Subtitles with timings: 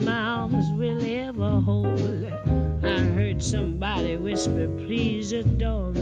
[0.00, 2.00] My arms will ever hold.
[2.84, 6.01] I heard somebody whisper, please adore me.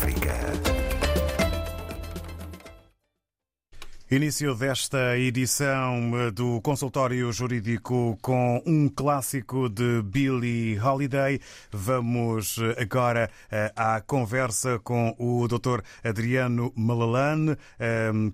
[0.00, 0.69] África.
[4.12, 11.38] Início desta edição eh, do consultório jurídico com um clássico de Billie Holiday.
[11.70, 15.82] Vamos eh, agora eh, à conversa com o Dr.
[16.02, 17.56] Adriano Malalane,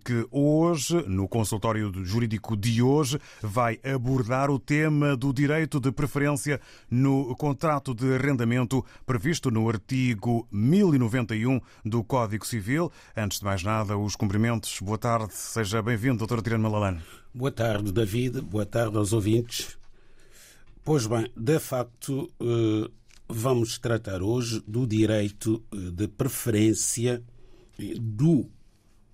[0.02, 6.58] que hoje, no consultório jurídico de hoje, vai abordar o tema do direito de preferência
[6.90, 12.90] no contrato de arrendamento previsto no artigo 1091 do Código Civil.
[13.14, 14.80] Antes de mais nada, os cumprimentos.
[14.80, 16.38] Boa tarde, seja bem-vindo, Dr.
[16.38, 17.00] Adriano Malalane.
[17.34, 18.40] Boa tarde, David.
[18.40, 19.76] Boa tarde aos ouvintes.
[20.84, 22.90] Pois bem, de facto, eh,
[23.28, 27.22] vamos tratar hoje do direito eh, de preferência
[27.78, 28.48] eh, do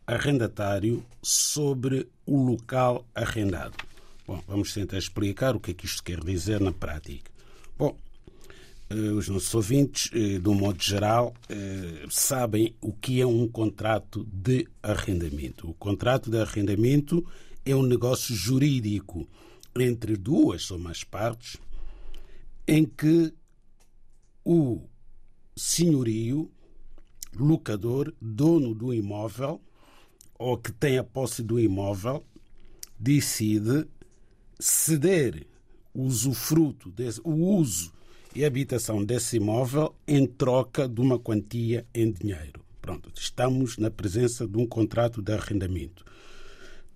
[0.06, 3.76] arrendatário sobre o local arrendado.
[4.26, 7.30] Bom, vamos tentar explicar o que é que isto quer dizer na prática.
[7.78, 7.96] Bom,
[9.16, 11.34] os nossos ouvintes, de um modo geral,
[12.10, 15.70] sabem o que é um contrato de arrendamento.
[15.70, 17.24] O contrato de arrendamento
[17.64, 19.28] é um negócio jurídico
[19.78, 21.56] entre duas ou mais partes
[22.66, 23.32] em que
[24.44, 24.82] o
[25.56, 26.50] senhorio,
[27.34, 29.60] locador, dono do imóvel
[30.38, 32.24] ou que tem a posse do imóvel,
[32.98, 33.86] decide
[34.58, 35.46] ceder
[35.94, 36.92] o usufruto,
[37.24, 37.92] o uso
[38.34, 42.64] e habitação desse imóvel em troca de uma quantia em dinheiro.
[42.80, 46.04] Pronto, estamos na presença de um contrato de arrendamento.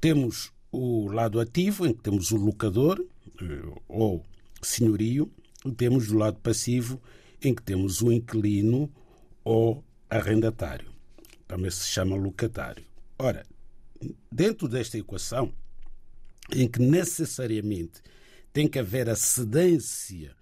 [0.00, 3.04] Temos o lado ativo, em que temos o locador
[3.88, 4.24] ou
[4.62, 5.30] senhorio,
[5.64, 7.00] e temos o lado passivo,
[7.42, 8.90] em que temos o inquilino
[9.44, 10.90] ou arrendatário.
[11.46, 12.84] Também se chama locatário.
[13.18, 13.46] Ora,
[14.30, 15.52] dentro desta equação,
[16.52, 18.02] em que necessariamente
[18.52, 20.35] tem que haver a cedência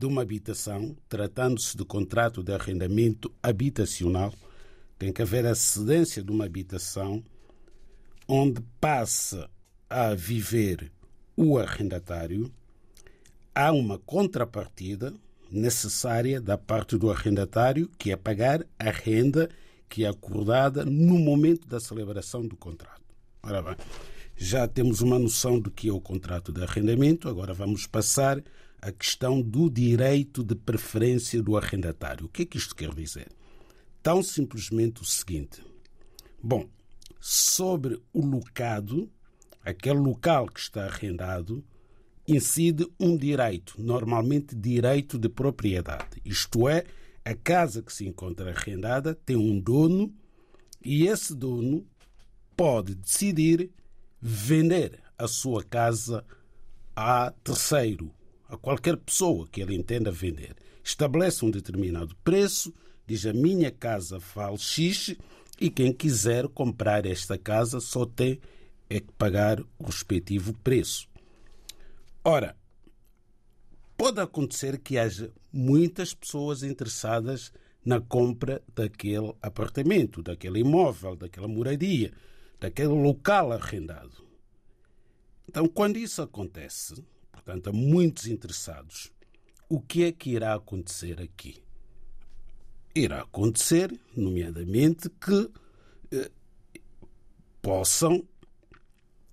[0.00, 4.32] de uma habitação, tratando-se de contrato de arrendamento habitacional,
[4.98, 7.22] tem que haver a cedência de uma habitação
[8.26, 9.50] onde passa
[9.90, 10.90] a viver
[11.36, 12.50] o arrendatário,
[13.54, 15.12] há uma contrapartida
[15.50, 19.50] necessária da parte do arrendatário, que é pagar a renda
[19.86, 23.02] que é acordada no momento da celebração do contrato.
[23.42, 23.76] Ora bem,
[24.34, 28.42] já temos uma noção do que é o contrato de arrendamento, agora vamos passar
[28.80, 32.26] à questão do direito de preferência do arrendatário.
[32.26, 33.28] O que é que isto quer dizer?
[34.02, 35.62] Tão simplesmente o seguinte:
[36.42, 36.68] bom,
[37.20, 39.10] sobre o locado,
[39.62, 41.64] aquele local que está arrendado,
[42.26, 46.20] incide um direito, normalmente direito de propriedade.
[46.24, 46.84] Isto é,
[47.24, 50.12] a casa que se encontra arrendada tem um dono
[50.82, 51.86] e esse dono
[52.56, 53.70] pode decidir
[54.20, 56.24] vender a sua casa
[56.96, 58.12] a terceiro,
[58.50, 60.56] a qualquer pessoa que ele entenda vender.
[60.82, 62.74] Estabelece um determinado preço,
[63.06, 65.16] diz a minha casa vale X
[65.60, 68.40] e quem quiser comprar esta casa só tem
[68.88, 71.08] é que pagar o respectivo preço.
[72.24, 72.56] Ora,
[73.96, 77.52] pode acontecer que haja muitas pessoas interessadas
[77.84, 82.12] na compra daquele apartamento, daquele imóvel, daquela moradia,
[82.58, 84.28] daquele local arrendado.
[85.48, 87.04] Então, quando isso acontece,
[87.42, 89.12] portanto, há muitos interessados,
[89.68, 91.62] o que é que irá acontecer aqui?
[92.94, 95.50] irá acontecer, nomeadamente, que
[96.12, 96.30] eh,
[97.62, 98.26] possam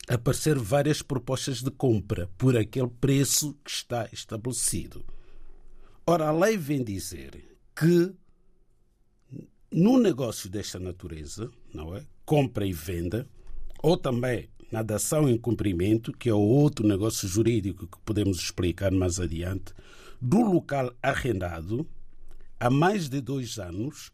[0.08, 5.04] aparecer várias propostas de compra por aquele preço que está estabelecido.
[6.06, 8.14] Ora, a lei vem dizer que
[9.72, 12.06] no negócio desta natureza, não é?
[12.26, 13.28] Compra e venda,
[13.84, 19.20] ou também na dação em cumprimento, que é outro negócio jurídico que podemos explicar mais
[19.20, 19.74] adiante,
[20.22, 21.88] do local arrendado,
[22.60, 24.12] há mais de dois anos,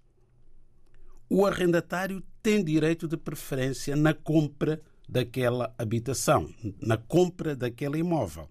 [1.30, 8.50] o arrendatário tem direito de preferência na compra daquela habitação, na compra daquele imóvel,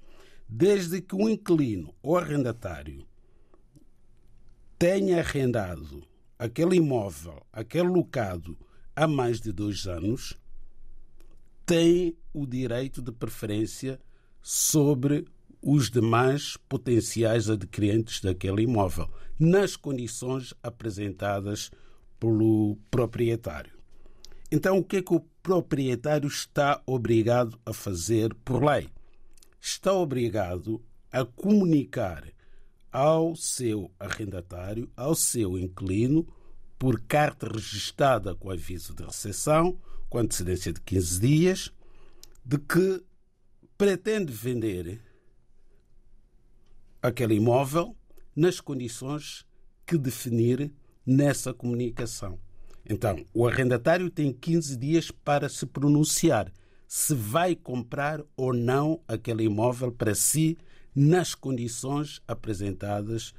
[0.49, 3.07] desde que o inquilino ou arrendatário
[4.79, 6.03] tenha arrendado
[6.39, 8.59] aquele imóvel, aquele locado
[8.97, 10.37] há mais de dois anos,
[11.65, 14.01] tem o direito de preferência
[14.41, 15.27] sobre
[15.61, 21.71] os demais potenciais adquirentes daquele imóvel, nas condições apresentadas
[22.19, 23.73] pelo proprietário.
[24.51, 28.89] Então, o que é que o proprietário está obrigado a fazer por lei?
[29.61, 32.25] Está obrigado a comunicar
[32.91, 36.27] ao seu arrendatário, ao seu inquilino,
[36.79, 39.79] por carta registada com aviso de recepção,
[40.13, 41.73] com antecedência de 15 dias,
[42.45, 43.03] de que
[43.79, 45.01] pretende vender
[47.01, 47.97] aquele imóvel
[48.37, 49.47] nas condições
[49.87, 50.71] que definir
[51.07, 52.39] nessa comunicação.
[52.87, 56.53] Então, o arrendatário tem 15 dias para se pronunciar
[56.87, 60.59] se vai comprar ou não aquele imóvel para si
[60.95, 63.33] nas condições apresentadas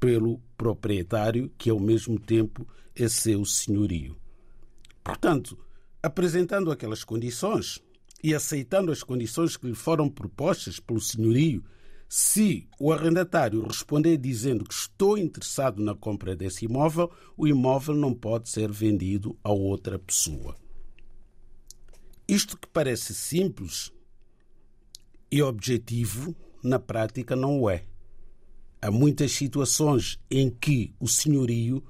[0.00, 4.16] pelo proprietário, que ao mesmo tempo é seu senhorio.
[5.04, 5.58] Portanto,
[6.02, 7.80] apresentando aquelas condições
[8.22, 11.64] e aceitando as condições que lhe foram propostas pelo senhorio
[12.08, 18.14] se o arrendatário responder dizendo que estou interessado na compra desse imóvel, o imóvel não
[18.14, 20.56] pode ser vendido a outra pessoa.
[22.28, 23.92] Isto que parece simples
[25.30, 27.84] e objetivo, na prática não o é.
[28.80, 31.84] Há muitas situações em que o senhorio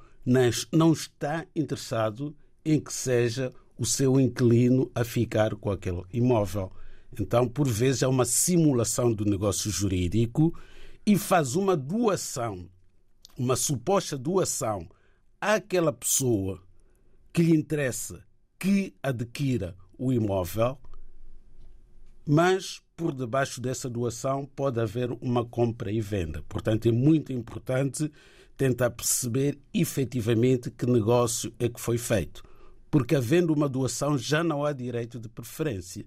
[0.72, 2.34] não está interessado
[2.64, 6.73] em que seja o seu inquilino a ficar com aquele imóvel
[7.21, 10.54] então, por vezes, é uma simulação do negócio jurídico
[11.04, 12.68] e faz uma doação,
[13.38, 14.88] uma suposta doação
[15.40, 16.62] àquela pessoa
[17.33, 18.25] que lhe interessa
[18.59, 20.78] que adquira o imóvel,
[22.26, 26.42] mas por debaixo dessa doação pode haver uma compra e venda.
[26.49, 28.11] Portanto, é muito importante
[28.56, 32.42] tentar perceber efetivamente que negócio é que foi feito.
[32.97, 36.07] Porque havendo uma doação já não há direito de preferência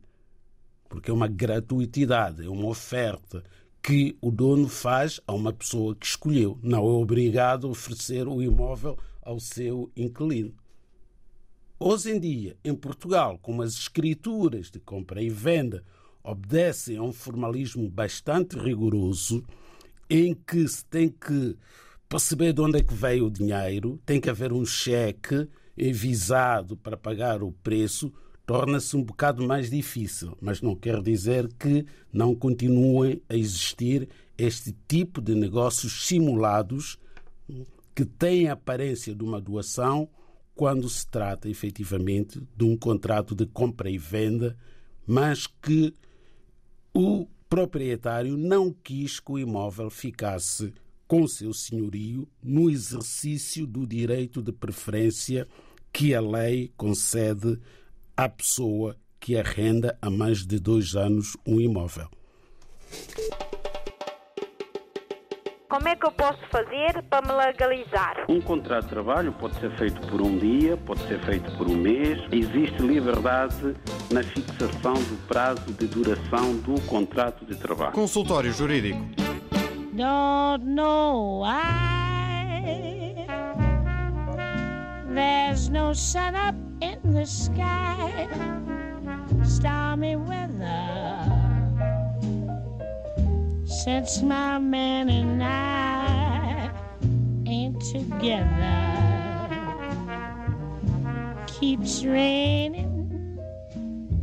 [0.89, 3.43] porque é uma gratuitidade, é uma oferta
[3.79, 6.57] que o dono faz a uma pessoa que escolheu.
[6.63, 10.55] Não é obrigado a oferecer o imóvel ao seu inquilino.
[11.79, 15.83] Hoje em dia, em Portugal, como as escrituras de compra e venda
[16.23, 19.43] obedecem a um formalismo bastante rigoroso,
[20.09, 21.55] em que se tem que
[22.09, 25.47] para saber de onde é que veio o dinheiro, tem que haver um cheque
[25.79, 28.11] envisado para pagar o preço,
[28.45, 30.37] torna-se um bocado mais difícil.
[30.41, 36.97] Mas não quer dizer que não continuem a existir este tipo de negócios simulados
[37.95, 40.09] que têm a aparência de uma doação
[40.55, 44.57] quando se trata efetivamente de um contrato de compra e venda,
[45.07, 45.93] mas que
[46.93, 50.73] o proprietário não quis que o imóvel ficasse
[51.07, 55.47] com seu senhorio no exercício do direito de preferência
[55.91, 57.59] que a lei concede
[58.15, 62.07] à pessoa que arrenda há mais de dois anos um imóvel.
[65.69, 68.25] Como é que eu posso fazer para me legalizar?
[68.27, 71.75] Um contrato de trabalho pode ser feito por um dia, pode ser feito por um
[71.75, 72.17] mês.
[72.31, 73.75] Existe liberdade
[74.11, 77.91] na fixação do prazo de duração do contrato de trabalho.
[77.91, 78.99] Consultório Jurídico.
[79.93, 83.08] Don't know why
[85.19, 88.25] there's no sun up in the sky,
[89.43, 91.19] stormy weather.
[93.65, 96.71] Since my man and I
[97.45, 98.77] ain't together,
[101.47, 103.37] keeps raining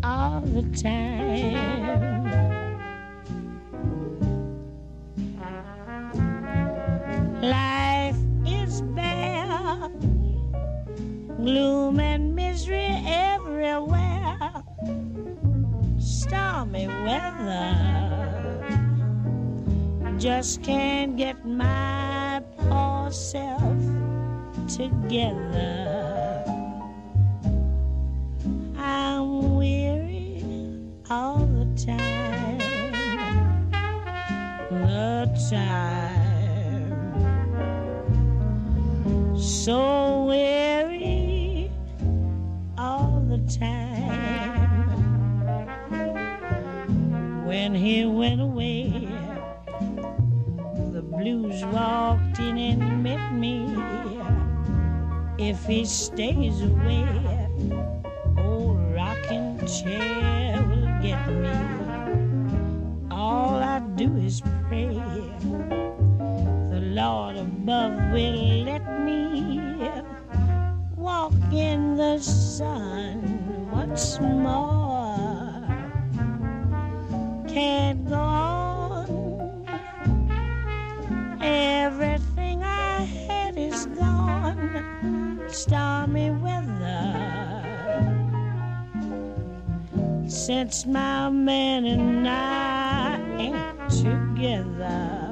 [0.03, 2.06] all the time.
[11.47, 14.51] Gloom and misery everywhere,
[15.97, 17.71] stormy weather.
[20.19, 23.79] Just can't get my poor self
[24.67, 26.06] together.
[55.67, 57.26] fish stays away.
[90.47, 95.27] Since my man and I ain't together.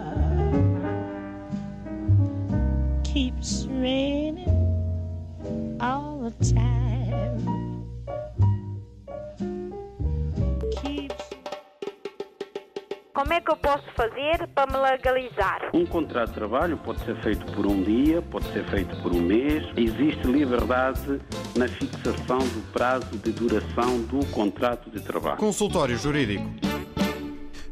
[3.04, 7.86] keeps raining all the time.
[10.82, 11.30] Keeps
[13.14, 15.70] Como é que eu posso fazer para me legalizar?
[15.72, 19.20] Um contrato de trabalho pode ser feito por um dia, pode ser feito por um
[19.20, 19.62] mês.
[19.76, 21.20] Existe liberdade
[21.56, 25.36] na fixação do prazo de duração do contrato de trabalho.
[25.36, 26.63] Consultório Jurídico.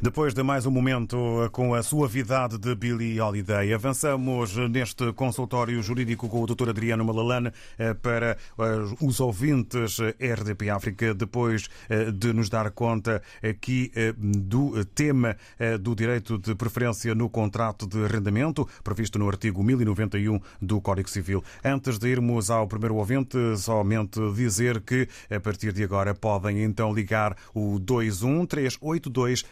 [0.03, 1.17] Depois de mais um momento
[1.53, 6.71] com a suavidade de Billy Holiday, avançamos neste consultório jurídico com o Dr.
[6.71, 8.63] Adriano Malalane eh, para eh,
[9.01, 15.37] os ouvintes RDP África, depois eh, de nos dar conta aqui do tema
[15.81, 21.45] do direito de preferência no contrato de arrendamento, previsto no artigo 1091 do Código Civil.
[21.65, 26.93] Antes de irmos ao primeiro ouvinte, somente dizer que a partir de agora podem então
[26.93, 29.45] ligar o 21382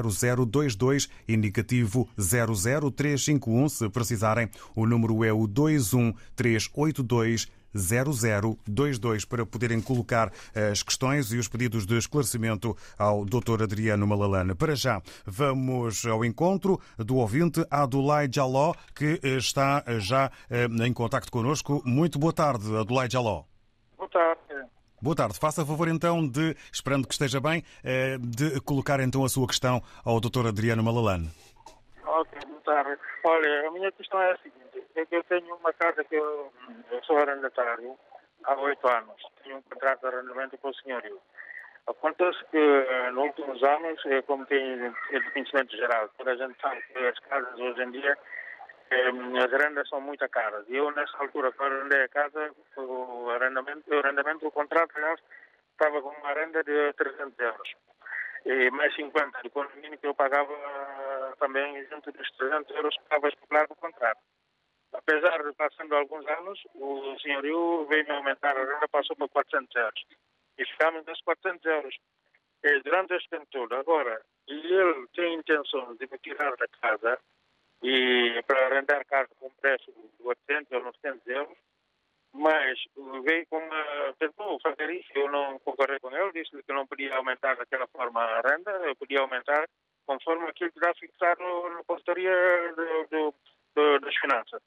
[0.00, 3.68] 0022, indicativo 00351.
[3.68, 11.48] Se precisarem, o número é o 21382 0022 para poderem colocar as questões e os
[11.48, 13.62] pedidos de esclarecimento ao Dr.
[13.62, 14.54] Adriano Malalane.
[14.54, 20.30] Para já, vamos ao encontro do ouvinte Adulai Jaló, que está já
[20.84, 21.80] em contacto connosco.
[21.84, 23.44] Muito boa tarde, Adulai Jaló.
[23.96, 24.51] Boa tarde.
[25.02, 25.36] Boa tarde.
[25.36, 27.64] Faça favor então de, esperando que esteja bem,
[28.20, 30.46] de colocar então a sua questão ao Dr.
[30.46, 31.26] Adriano Malalane.
[32.06, 33.00] Ok, boa tarde.
[33.24, 34.86] Olha, a minha questão é a seguinte.
[34.94, 36.52] É que eu tenho uma casa que eu,
[36.92, 37.98] eu sou arrendatário
[38.44, 39.20] há oito anos.
[39.42, 41.18] Tenho um contrato de arrendamento com o senhorio.
[41.88, 46.98] Acontece que nos últimos anos, como tem de conhecimento geral, toda a gente sabe que
[46.98, 48.16] as casas hoje em dia
[49.42, 50.68] as rendas são muito caras.
[50.68, 55.20] E eu, nessa altura, quando arrendei a casa, o arrendamento, o arrendamento, o contrato, aliás,
[55.72, 57.74] estava com uma renda de 300 euros.
[58.44, 60.52] E mais 50 de condomínio que eu pagava
[61.38, 64.20] também junto dos 300 euros estava estipulado no contrato.
[64.92, 69.74] Apesar de passando alguns anos, o senhorio veio me aumentar a renda, passou para 400
[69.76, 70.04] euros.
[70.58, 71.96] E ficamos nesses 400 euros.
[72.64, 77.18] E durante este tempo todo, agora, ele tem intenção de me tirar da casa
[77.82, 81.56] e para arrendar casa com preço de 800 ou 900 euros,
[82.32, 82.78] mas
[83.24, 87.14] veio com uma, tentou fazer isso, eu não concorri com ele, disse-lhe que não podia
[87.16, 89.68] aumentar daquela forma a renda, eu podia aumentar
[90.06, 92.32] conforme aquilo que está fixado na consultoria
[94.00, 94.62] das finanças.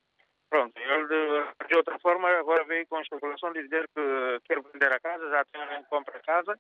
[0.50, 4.94] Pronto, ele de, outra forma agora veio com a especulação de dizer que quer vender
[4.94, 6.60] a casa, já tem que compra a casa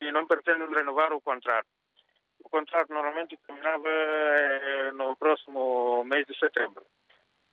[0.00, 1.66] e não pretende renovar o contrato.
[2.44, 6.84] O contrato normalmente terminava eh, no próximo mês de setembro.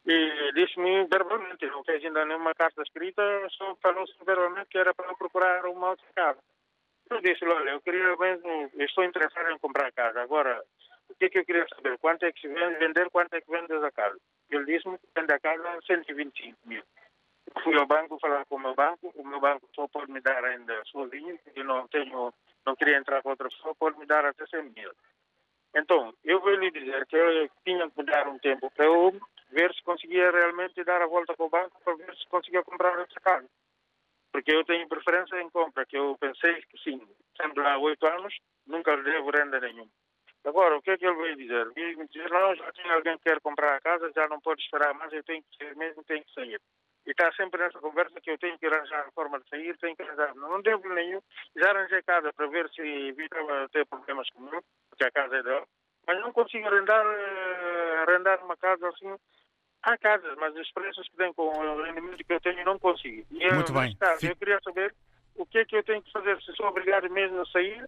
[0.05, 3.21] E disse-me verbalmente, não fez ainda nenhuma carta escrita,
[3.51, 6.39] só falou-se verbalmente que era para procurar uma outra casa.
[7.09, 10.21] Eu disse, olha, eu queria mesmo, estou interessado em comprar casa.
[10.21, 10.63] Agora,
[11.09, 11.97] o que, é que eu queria saber?
[11.99, 14.17] Quanto é que se vende, vender, quanto é que vende a casa?
[14.49, 16.83] Ele disse-me que vende a casa a 125 mil.
[17.63, 20.43] Fui ao banco falar com o meu banco, o meu banco só pode me dar
[20.43, 22.33] ainda sozinho, porque não tenho,
[22.65, 24.91] não queria entrar com outra pessoa, pode me dar até 100 mil.
[25.75, 29.19] Então, eu vou lhe dizer que eu tinha que dar um tempo para eu
[29.51, 32.97] ver se conseguia realmente dar a volta com o banco para ver se conseguia comprar
[32.99, 33.47] essa casa.
[34.31, 37.05] Porque eu tenho preferência em compra, que eu pensei que sim,
[37.39, 38.33] sempre há oito anos,
[38.65, 39.91] nunca devo renda nenhuma.
[40.43, 41.71] Agora, o que é que ele veio dizer?
[41.73, 44.93] Veio dizer, não, já tem alguém que quer comprar a casa, já não pode esperar
[44.93, 46.59] mais, eu tenho que mesmo, tenho que sair.
[47.05, 49.95] E está sempre nessa conversa que eu tenho que arranjar a forma de sair, tenho
[49.95, 50.35] que arranjar.
[50.35, 51.19] Não devo nenhum.
[51.55, 55.65] Já arranjei casa para ver se evitava ter problemas comigo, porque a casa é dela.
[56.05, 57.05] Mas não consigo arrendar,
[58.07, 59.15] arrendar uma casa assim
[59.83, 63.25] Há casas, mas os preços que têm com o rendimento que eu tenho não consigo.
[63.31, 63.95] E Muito bem.
[63.95, 64.93] Caso, eu queria saber
[65.35, 67.83] o que é que eu tenho que fazer, se sou obrigado mesmo a sair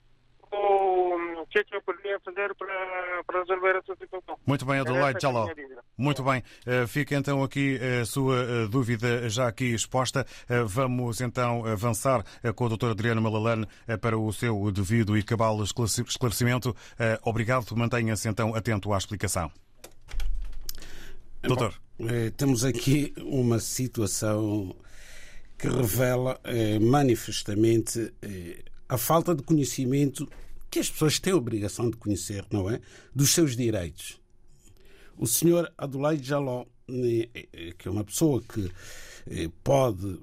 [0.53, 4.37] o que é que eu poderia fazer para, para resolver essa situação.
[4.45, 5.47] Muito bem, Adelaide Jaló.
[5.97, 6.43] Muito bem.
[6.65, 10.25] Uh, fica então aqui a sua uh, dúvida já aqui exposta.
[10.65, 12.23] Vamos então avançar
[12.55, 12.91] com o Dr.
[12.91, 13.67] Adriano Malalane
[14.01, 16.75] para o seu devido e cabal esclarecimento.
[17.23, 17.75] Obrigado.
[17.75, 19.51] Mantenha-se então atento à explicação.
[21.41, 21.73] Doutor.
[21.99, 24.75] Eh, temos aqui uma situação
[25.57, 28.63] que revela eh, manifestamente eh,
[28.93, 30.29] a falta de conhecimento
[30.69, 32.79] que as pessoas têm a obrigação de conhecer, não é?
[33.13, 34.21] Dos seus direitos.
[35.17, 38.71] O senhor Adelaide Jaló, que é uma pessoa que
[39.63, 40.19] pode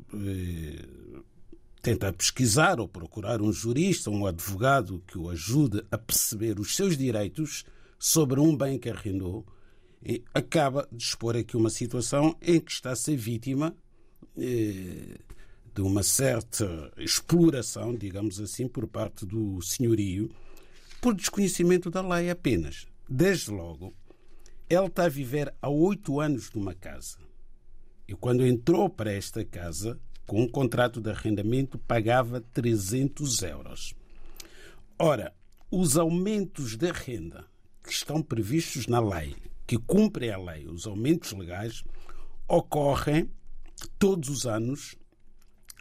[1.82, 6.96] tentar pesquisar ou procurar um jurista, um advogado que o ajude a perceber os seus
[6.96, 7.64] direitos
[7.98, 9.44] sobre um bem que arrendou,
[10.32, 13.74] acaba de expor aqui uma situação em que está a ser vítima
[14.38, 15.18] eh,
[15.74, 20.30] de uma certa exploração, digamos assim, por parte do senhorio,
[21.00, 22.86] por desconhecimento da lei apenas.
[23.08, 23.94] Desde logo,
[24.68, 27.18] ele está a viver há oito anos numa casa.
[28.06, 33.94] E quando entrou para esta casa, com um contrato de arrendamento, pagava 300 euros.
[34.98, 35.34] Ora,
[35.70, 37.46] os aumentos de renda
[37.82, 39.36] que estão previstos na lei
[39.70, 41.84] que cumprem a lei, os aumentos legais,
[42.48, 43.30] ocorrem
[44.00, 44.96] todos os anos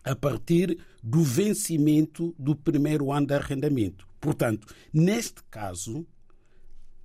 [0.04, 4.08] a partir do vencimento do primeiro ano de arrendamento.
[4.20, 6.06] Portanto, neste caso,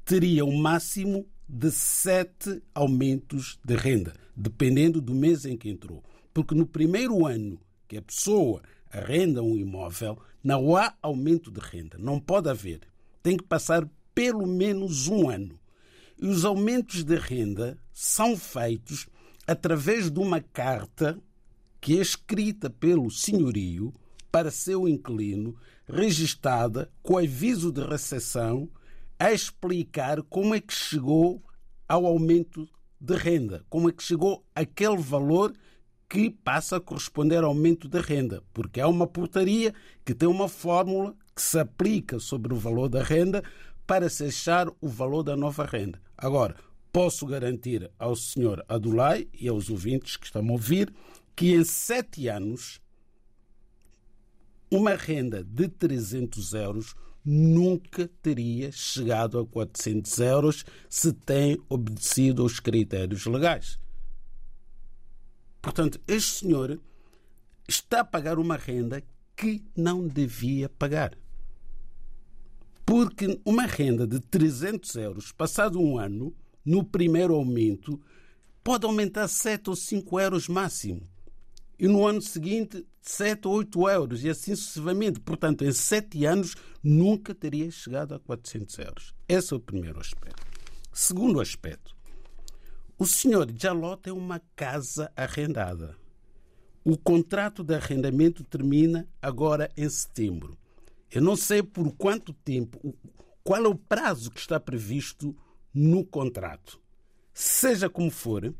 [0.04, 6.02] teria um máximo de sete aumentos de renda, dependendo do mês em que entrou.
[6.32, 11.98] Porque no primeiro ano que a pessoa arrenda um imóvel, não há aumento de renda.
[11.98, 12.80] Não pode haver.
[13.22, 15.58] Tem que passar pelo menos um ano.
[16.20, 19.06] E os aumentos de renda são feitos
[19.46, 21.18] através de uma carta
[21.84, 23.92] que é escrita pelo senhorio
[24.32, 25.54] para seu inquilino,
[25.86, 28.70] registada com aviso de recessão,
[29.18, 31.42] a explicar como é que chegou
[31.86, 32.66] ao aumento
[32.98, 35.52] de renda, como é que chegou aquele valor
[36.08, 39.74] que passa a corresponder ao aumento de renda, porque há uma portaria
[40.06, 43.44] que tem uma fórmula que se aplica sobre o valor da renda
[43.86, 46.00] para se achar o valor da nova renda.
[46.16, 46.56] Agora,
[46.90, 50.90] posso garantir ao senhor Adulai e aos ouvintes que estão a ouvir
[51.34, 52.80] que em sete anos
[54.70, 56.94] uma renda de 300 euros
[57.24, 63.78] nunca teria chegado a 400 euros se tem obedecido aos critérios legais.
[65.62, 66.78] Portanto, este senhor
[67.66, 69.02] está a pagar uma renda
[69.34, 71.16] que não devia pagar.
[72.84, 77.98] Porque uma renda de 300 euros, passado um ano, no primeiro aumento,
[78.62, 81.08] pode aumentar 7 ou 5 euros máximo.
[81.78, 85.20] E no ano seguinte, 7 ou 8 euros, e assim sucessivamente.
[85.20, 89.14] Portanto, em 7 anos, nunca teria chegado a 400 euros.
[89.28, 90.42] Esse é o primeiro aspecto.
[90.92, 91.94] Segundo aspecto,
[92.96, 95.96] O senhor Jaló tem uma casa arrendada.
[96.84, 100.56] O contrato de arrendamento termina agora em setembro.
[101.10, 102.94] Eu não sei por quanto tempo,
[103.42, 105.36] qual é o prazo que está previsto
[105.74, 106.80] no contrato.
[107.32, 108.54] Seja como for,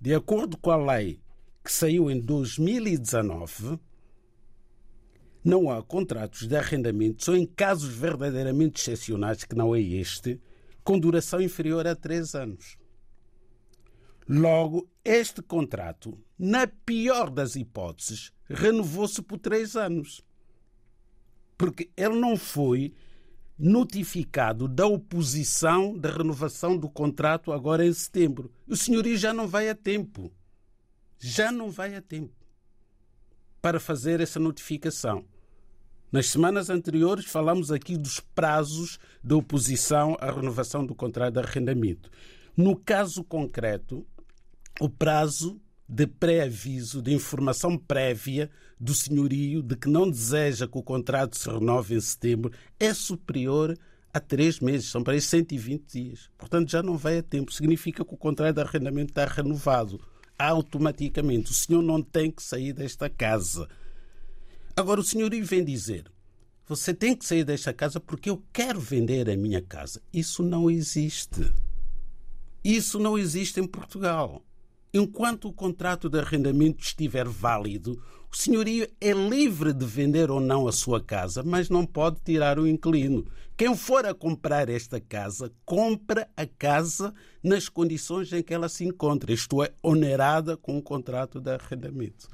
[0.00, 1.20] de acordo com a lei
[1.64, 3.80] que saiu em 2019,
[5.42, 10.38] não há contratos de arrendamento, só em casos verdadeiramente excepcionais, que não é este,
[10.84, 12.76] com duração inferior a três anos.
[14.28, 20.22] Logo, este contrato, na pior das hipóteses, renovou-se por três anos.
[21.56, 22.92] Porque ele não foi
[23.58, 28.50] notificado da oposição da renovação do contrato agora em setembro.
[28.66, 30.32] O senhorio já não vai a tempo.
[31.18, 32.34] Já não vai a tempo
[33.60, 35.24] para fazer essa notificação.
[36.12, 42.10] Nas semanas anteriores falamos aqui dos prazos da oposição à renovação do contrato de arrendamento.
[42.56, 44.06] No caso concreto,
[44.80, 50.82] o prazo de pré-aviso, de informação prévia do senhorio de que não deseja que o
[50.82, 53.76] contrato se renove em setembro é superior
[54.12, 56.30] a três meses, são para aí 120 dias.
[56.38, 57.52] Portanto, já não vai a tempo.
[57.52, 60.00] Significa que o contrato de arrendamento está renovado
[60.38, 61.50] automaticamente.
[61.50, 63.68] O senhor não tem que sair desta casa.
[64.76, 66.10] Agora, o senhorio vem dizer:
[66.66, 70.00] você tem que sair desta casa porque eu quero vender a minha casa.
[70.12, 71.52] Isso não existe.
[72.64, 74.42] Isso não existe em Portugal.
[74.92, 80.66] Enquanto o contrato de arrendamento estiver válido, o senhorio é livre de vender ou não
[80.66, 83.26] a sua casa, mas não pode tirar o inquilino.
[83.56, 88.84] Quem for a comprar esta casa, compra a casa nas condições em que ela se
[88.84, 92.28] encontra, isto é, onerada com o contrato de arrendamento.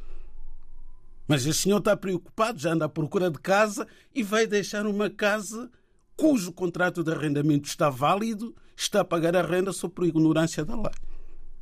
[1.28, 5.10] Mas o senhor está preocupado, já anda à procura de casa e vai deixar uma
[5.10, 5.70] casa
[6.16, 10.74] cujo contrato de arrendamento está válido, está a pagar a renda só por ignorância da
[10.74, 10.92] lei.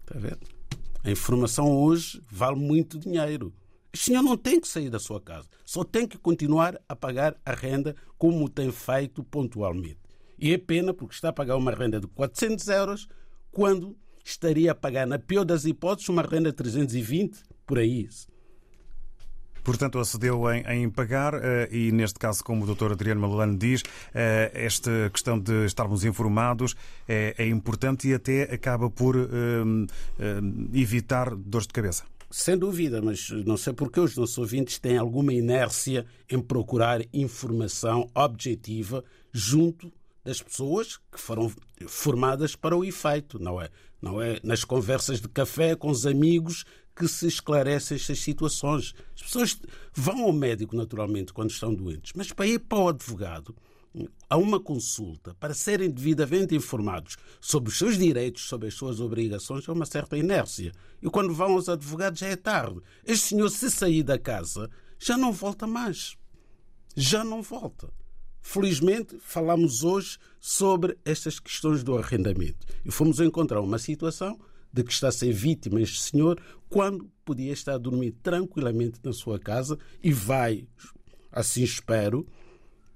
[0.01, 0.40] Está vendo?
[1.05, 3.53] A informação hoje vale muito dinheiro.
[3.92, 7.37] O senhor não tem que sair da sua casa, só tem que continuar a pagar
[7.44, 9.98] a renda como tem feito pontualmente.
[10.38, 13.09] E é pena porque está a pagar uma renda de 400 euros
[13.51, 18.09] quando estaria a pagar, na pior das hipóteses, uma renda de 320, por aí.
[19.64, 22.92] Portanto, acedeu em, em pagar eh, e, neste caso, como o Dr.
[22.92, 23.83] Adriano Malalano diz,
[24.14, 26.74] eh, esta questão de estarmos informados
[27.07, 29.87] é, é importante e até acaba por um,
[30.72, 32.05] evitar dores de cabeça.
[32.31, 38.11] Sem dúvida, mas não sei porque os nossos ouvintes têm alguma inércia em procurar informação
[38.14, 39.91] objetiva junto
[40.23, 41.51] das pessoas que foram
[41.87, 43.71] formadas para o efeito, não é?
[44.01, 48.95] Não é nas conversas de café com os amigos que se esclarecem estas situações.
[49.14, 49.59] As pessoas
[49.95, 53.57] vão ao médico, naturalmente, quando estão doentes, mas para ir para o advogado,
[54.29, 59.67] a uma consulta, para serem devidamente informados sobre os seus direitos, sobre as suas obrigações,
[59.67, 60.73] é uma certa inércia.
[61.03, 62.81] E quando vão aos advogados já é tarde.
[63.05, 66.17] Este senhor, se sair da casa, já não volta mais.
[66.95, 67.89] Já não volta.
[68.41, 72.67] Felizmente, falamos hoje sobre estas questões do arrendamento.
[72.85, 74.39] E fomos encontrar uma situação
[74.73, 79.13] de que está a ser vítima este senhor, quando podia estar a dormir tranquilamente na
[79.13, 80.67] sua casa e vai,
[81.31, 82.27] assim espero,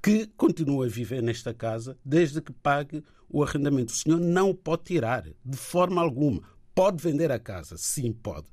[0.03, 3.93] que continue a viver nesta casa desde que pague o arrendamento.
[3.93, 6.43] O senhor não o pode tirar, de forma alguma.
[6.75, 8.47] Pode vender a casa, sim, pode.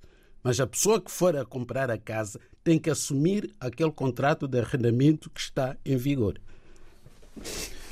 [0.44, 4.60] Mas a pessoa que for a comprar a casa tem que assumir aquele contrato de
[4.60, 6.40] arrendamento que está em vigor.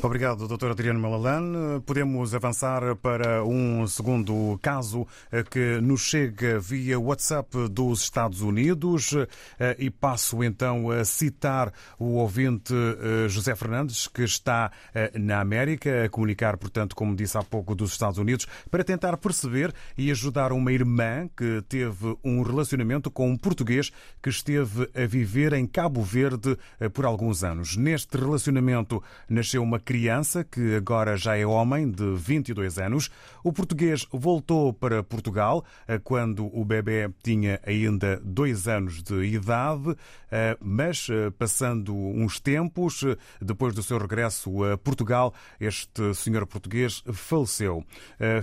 [0.03, 0.69] Obrigado, Dr.
[0.69, 1.81] Adriano Malalan.
[1.81, 9.15] Podemos avançar para um segundo caso eh, que nos chega via WhatsApp dos Estados Unidos
[9.59, 14.71] eh, e passo então a citar o ouvinte eh, José Fernandes, que está
[15.15, 19.73] na América, a comunicar, portanto, como disse há pouco, dos Estados Unidos, para tentar perceber
[19.97, 25.53] e ajudar uma irmã que teve um relacionamento com um português que esteve a viver
[25.53, 26.57] em Cabo Verde
[26.93, 27.75] por alguns anos.
[27.75, 33.09] Neste relacionamento nasceu uma criança, que agora já é homem, de 22 anos.
[33.41, 39.95] O português voltou para Portugal eh, quando o bebê tinha ainda dois anos de idade,
[40.29, 43.05] eh, mas eh, passando uns tempos,
[43.41, 47.81] depois do seu regresso a Portugal, este senhor português faleceu.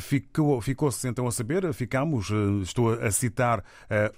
[0.01, 2.31] Ficou, ficou-se então a saber, ficamos,
[2.63, 3.63] estou a citar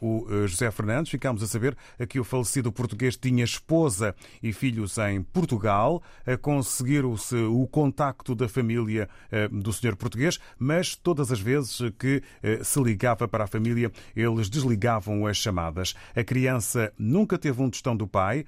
[0.01, 1.77] o José Fernandes, ficámos a saber
[2.09, 7.67] que o falecido português tinha esposa e filhos em Portugal, a conseguir o perdeu-se o
[7.67, 9.09] contacto da família
[9.51, 12.23] do senhor português, mas todas as vezes que
[12.63, 15.95] se ligava para a família, eles desligavam as chamadas.
[16.15, 18.45] A criança nunca teve um tostão do pai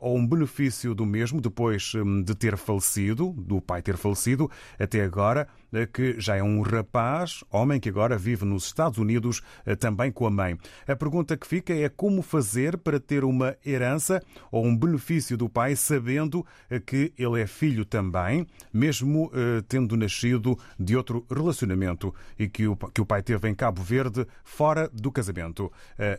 [0.00, 5.02] ou um benefício do mesmo depois hum, de ter falecido, do pai ter falecido, até
[5.02, 5.46] agora
[5.92, 10.26] que já é um rapaz, homem que agora vive nos Estados Unidos, eh, também com
[10.26, 10.58] a mãe.
[10.86, 15.48] A pergunta que fica é como fazer para ter uma herança ou um benefício do
[15.48, 22.14] pai, sabendo eh, que ele é filho também, mesmo eh, tendo nascido de outro relacionamento
[22.38, 25.70] e que o, que o pai teve em Cabo Verde, fora do casamento.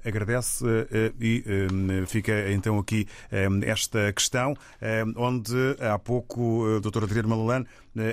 [0.05, 0.65] Agradece
[1.19, 1.43] e
[2.07, 3.07] fica então aqui
[3.65, 4.53] esta questão,
[5.15, 7.65] onde há pouco a doutora Adriana Malalane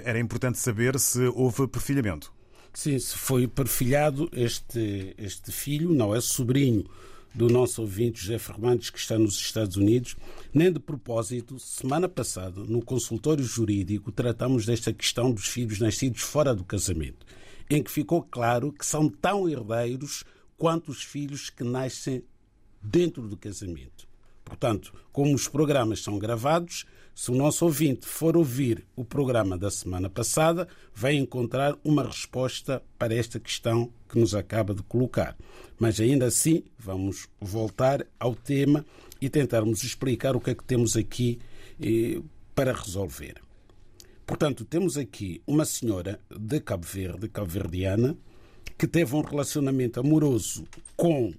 [0.04, 2.32] era importante saber se houve perfilhamento.
[2.72, 6.84] Sim, se foi perfilhado este, este filho, não é sobrinho
[7.34, 10.16] do nosso ouvinte José Fernandes, que está nos Estados Unidos.
[10.52, 16.54] Nem de propósito, semana passada, no consultório jurídico, tratamos desta questão dos filhos nascidos fora
[16.54, 17.26] do casamento,
[17.68, 20.24] em que ficou claro que são tão herdeiros
[20.56, 22.24] quanto os filhos que nascem
[22.82, 24.05] dentro do casamento.
[24.46, 29.70] Portanto, como os programas são gravados, se o nosso ouvinte for ouvir o programa da
[29.70, 35.36] semana passada, vai encontrar uma resposta para esta questão que nos acaba de colocar.
[35.78, 38.86] Mas ainda assim, vamos voltar ao tema
[39.20, 41.40] e tentarmos explicar o que é que temos aqui
[41.82, 42.20] eh,
[42.54, 43.34] para resolver.
[44.24, 48.16] Portanto, temos aqui uma senhora de Cabo Verde, cabo-verdiana,
[48.78, 50.64] que teve um relacionamento amoroso
[50.96, 51.34] com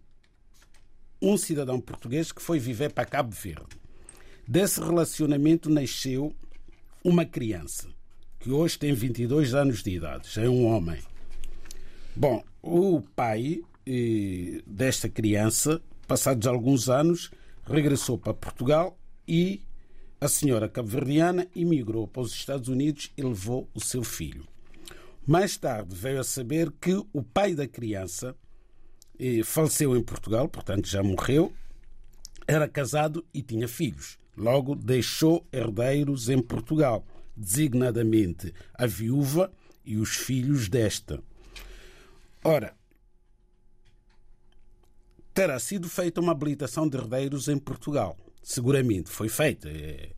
[1.22, 3.78] um cidadão português que foi viver para Cabo Verde.
[4.48, 6.34] Desse relacionamento nasceu
[7.04, 7.90] uma criança,
[8.40, 11.00] que hoje tem 22 anos de idade, já é um homem.
[12.16, 17.32] Bom, o pai eh, desta criança, passados alguns anos,
[17.66, 19.62] regressou para Portugal e
[20.20, 24.46] a senhora cabo-verdiana emigrou para os Estados Unidos e levou o seu filho.
[25.28, 28.36] Mais tarde veio a saber que o pai da criança
[29.20, 31.54] eh, faleceu em Portugal, portanto já morreu,
[32.48, 34.18] era casado e tinha filhos.
[34.36, 39.52] Logo, deixou herdeiros em Portugal, designadamente a viúva
[39.84, 41.22] e os filhos desta.
[42.44, 42.76] Ora,
[45.34, 48.18] terá sido feita uma habilitação de herdeiros em Portugal.
[48.42, 49.70] Seguramente foi feita.
[49.70, 50.12] É,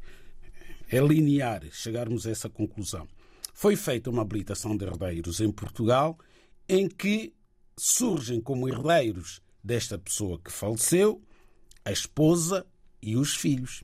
[0.92, 3.08] é linear chegarmos a essa conclusão.
[3.54, 6.18] Foi feita uma habilitação de herdeiros em Portugal
[6.68, 7.34] em que
[7.82, 11.22] surgem como herdeiros desta pessoa que faleceu
[11.84, 12.66] a esposa
[13.02, 13.84] e os filhos.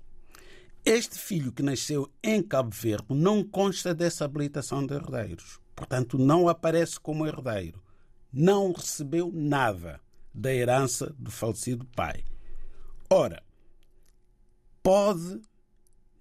[0.83, 5.59] Este filho que nasceu em Cabo Verde não consta dessa habilitação de herdeiros.
[5.75, 7.81] Portanto, não aparece como herdeiro.
[8.31, 9.99] Não recebeu nada
[10.33, 12.23] da herança do falecido pai.
[13.09, 13.41] Ora,
[14.83, 15.41] pode,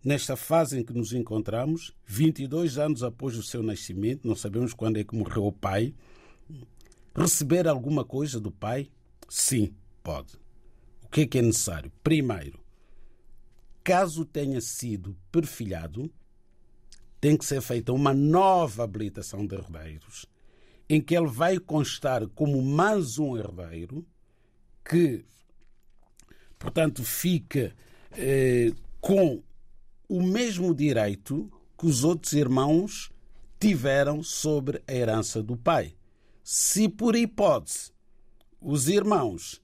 [0.03, 4.97] nesta fase em que nos encontramos, 22 anos após o seu nascimento, não sabemos quando
[4.97, 5.95] é que morreu o pai,
[7.15, 8.91] receber alguma coisa do pai?
[9.29, 10.37] Sim, pode.
[11.03, 11.93] O que é que é necessário?
[12.03, 12.61] Primeiro,
[13.83, 16.11] caso tenha sido perfilhado,
[17.21, 20.27] tem que ser feita uma nova habilitação de herdeiros,
[20.89, 24.05] em que ele vai constar como mais um herdeiro
[24.85, 25.25] que,
[26.59, 27.75] portanto, fica
[28.13, 29.43] eh, com
[30.09, 33.11] o mesmo direito que os outros irmãos
[33.59, 35.95] tiveram sobre a herança do pai.
[36.47, 37.91] Se por hipótese
[38.61, 39.63] os irmãos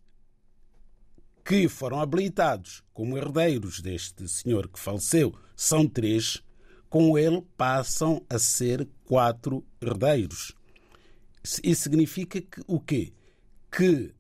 [1.44, 6.42] que foram habilitados como herdeiros deste senhor que faleceu são três,
[6.88, 10.54] com ele passam a ser quatro herdeiros.
[11.62, 13.12] Isso significa que o quê?
[13.70, 14.14] Que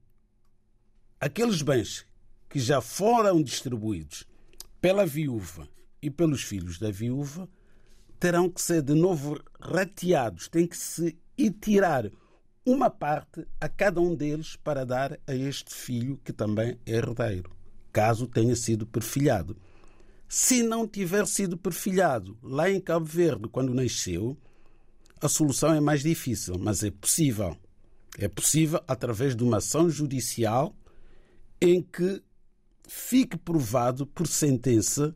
[1.18, 2.04] aqueles bens
[2.46, 4.28] que já foram distribuídos
[4.82, 5.66] pela viúva
[6.02, 7.48] e pelos filhos da viúva
[8.18, 12.10] terão que ser de novo rateados, tem que se ir tirar
[12.64, 17.50] uma parte a cada um deles para dar a este filho que também é herdeiro,
[17.92, 19.56] caso tenha sido perfilhado.
[20.28, 24.36] Se não tiver sido perfilhado lá em Cabo Verde quando nasceu,
[25.20, 27.56] a solução é mais difícil, mas é possível.
[28.18, 30.74] É possível através de uma ação judicial
[31.60, 32.22] em que
[32.86, 35.14] fique provado por sentença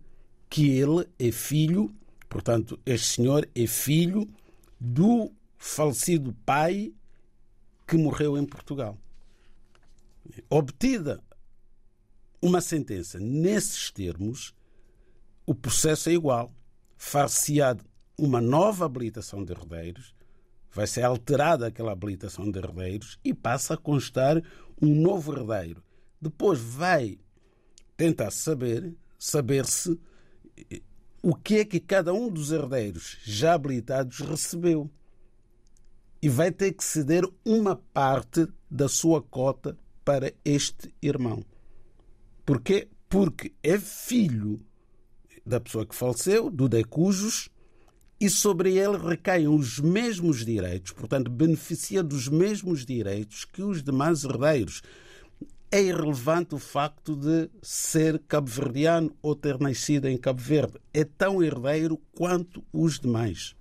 [0.48, 1.94] que ele é filho,
[2.28, 4.28] portanto, este senhor é filho
[4.78, 6.92] do falecido pai
[7.86, 8.98] que morreu em Portugal.
[10.48, 11.22] Obtida
[12.40, 14.54] uma sentença nesses termos,
[15.46, 16.54] o processo é igual.
[16.96, 17.76] Far-se-á
[18.18, 20.14] uma nova habilitação de herdeiros,
[20.70, 24.42] vai ser alterada aquela habilitação de herdeiros e passa a constar
[24.80, 25.82] um novo herdeiro.
[26.20, 27.18] Depois vai
[27.96, 29.98] tentar saber, saber se
[31.22, 34.90] o que é que cada um dos herdeiros já habilitados recebeu.
[36.24, 41.44] E vai ter que ceder uma parte da sua cota para este irmão.
[42.46, 42.88] Porquê?
[43.10, 44.58] Porque é filho
[45.44, 47.50] da pessoa que faleceu, do decujos,
[48.18, 54.24] e sobre ele recaem os mesmos direitos, portanto, beneficia dos mesmos direitos que os demais
[54.24, 54.80] herdeiros.
[55.70, 60.80] É irrelevante o facto de ser cabo-verdiano ou ter nascido em Cabo Verde.
[60.94, 63.54] É tão herdeiro quanto os demais.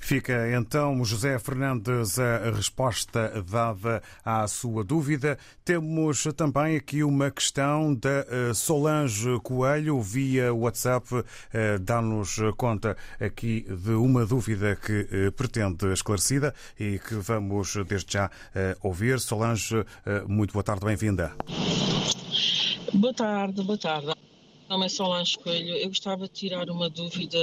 [0.00, 5.38] Fica então, José Fernandes, a resposta dada à sua dúvida.
[5.64, 13.60] Temos também aqui uma questão da eh, Solange Coelho, via WhatsApp, eh, dá-nos conta aqui
[13.68, 18.30] de uma dúvida que eh, pretende esclarecida e que vamos desde já
[18.82, 19.20] ouvir.
[19.20, 19.84] Solange,
[20.26, 21.32] muito boa tarde, bem-vinda.
[22.92, 24.19] Boa tarde, boa tarde
[24.70, 25.74] nome é Solange Coelho.
[25.74, 27.38] Eu gostava de tirar uma dúvida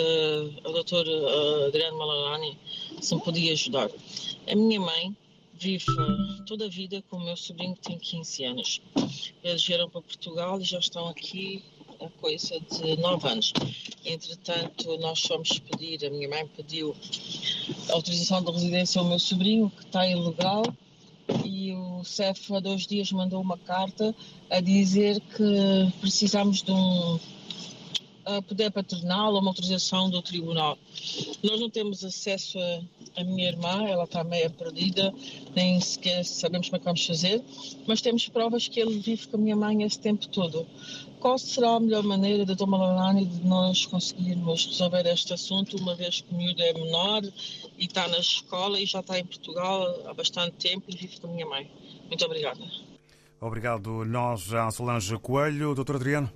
[0.64, 1.06] ao Dr.
[1.06, 2.58] Eh, Adriano Malalani,
[3.02, 3.90] se me podia ajudar.
[4.50, 5.14] A minha mãe
[5.60, 5.86] vive
[6.48, 8.82] toda a vida com o meu sobrinho que tem 15 anos.
[9.44, 11.66] Eles vieram para Portugal e já estão aqui
[12.00, 13.52] a coisa de 9 anos.
[14.06, 16.96] Entretanto, nós fomos pedir, a minha mãe pediu
[17.90, 20.64] autorização de residência ao meu sobrinho, que está ilegal,
[21.46, 24.16] e o CEF há dois dias mandou uma carta
[24.50, 27.20] a dizer que precisamos de um
[28.48, 30.78] poder paternal ou uma autorização do tribunal.
[31.44, 32.58] Nós não temos acesso
[33.16, 35.14] à minha irmã, ela está meio perdida,
[35.56, 37.42] nem sequer sabemos como é que vamos fazer,
[37.88, 40.68] mas temos provas que ele vive com a minha mãe esse tempo todo.
[41.20, 45.96] Qual será a melhor maneira da Dona Malalani de nós conseguirmos resolver este assunto, uma
[45.96, 47.24] vez que o miúdo é menor
[47.78, 51.28] e está na escola e já está em Portugal há bastante tempo e vive com
[51.28, 51.72] a minha mãe?
[52.08, 52.62] Muito obrigada.
[53.42, 54.06] Obrigado.
[54.06, 55.74] Nós, a Solange Coelho.
[55.76, 56.32] Doutor Adriano?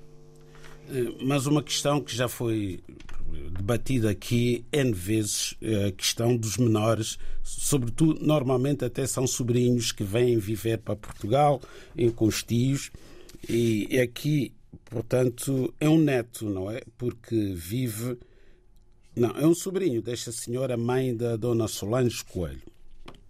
[0.92, 2.84] Eh, mas uma questão que já foi
[3.52, 10.04] debatida aqui N vezes, eh, a questão dos menores, sobretudo, normalmente até são sobrinhos que
[10.04, 11.62] vêm viver para Portugal,
[12.16, 12.92] com os tios,
[13.48, 14.54] e aqui,
[14.86, 16.82] portanto, é um neto, não é?
[16.98, 18.18] Porque vive.
[19.16, 22.62] Não, é um sobrinho desta senhora, mãe da dona Solange Coelho.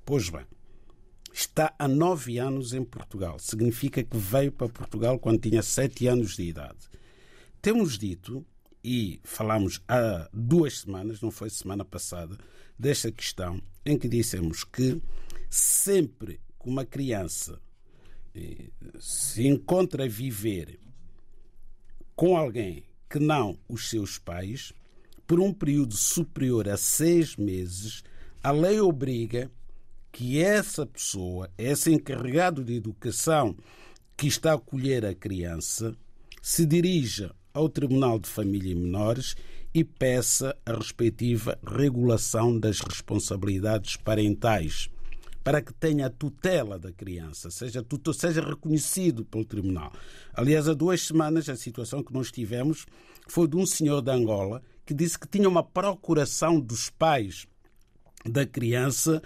[0.06, 0.45] Pois bem,
[1.34, 3.39] está há nove anos em Portugal.
[3.39, 6.91] Significa que veio para Portugal quando tinha sete anos de idade.
[7.62, 8.43] Temos dito,
[8.84, 12.36] e falamos há duas semanas, não foi semana passada,
[12.78, 15.00] desta questão, em que dissemos que
[15.47, 17.62] sempre que uma criança
[18.34, 20.80] eh, se encontra a viver
[22.15, 24.74] com alguém que não os seus pais,
[25.28, 28.04] por um período superior a seis meses,
[28.41, 29.52] a lei obriga
[30.12, 33.56] que essa pessoa, esse encarregado de educação
[34.17, 35.95] que está a acolher a criança,
[36.41, 39.35] se dirija ao Tribunal de Família e Menores
[39.73, 44.89] e peça a respectiva regulação das responsabilidades parentais
[45.43, 47.83] para que tenha a tutela da criança, seja,
[48.13, 49.91] seja reconhecido pelo tribunal.
[50.33, 52.85] Aliás, há duas semanas a situação que nós tivemos
[53.27, 57.47] foi de um senhor de Angola que disse que tinha uma procuração dos pais
[58.25, 59.21] da criança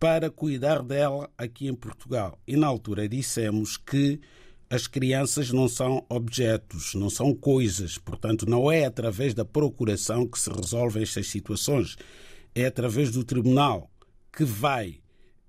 [0.00, 2.38] para cuidar dela aqui em Portugal.
[2.46, 4.20] E na altura dissemos que
[4.72, 7.98] as crianças não são objetos, não são coisas.
[7.98, 11.98] Portanto, não é através da procuração que se resolvem estas situações.
[12.54, 13.90] É através do tribunal
[14.34, 15.02] que vai